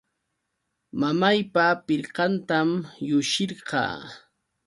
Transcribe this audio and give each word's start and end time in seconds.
Mamaypa 0.99 1.65
pirqantam 1.85 2.69
llushirqaa. 3.05 3.97